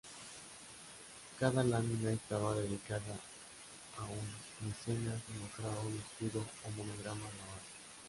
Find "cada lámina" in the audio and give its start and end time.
1.39-2.09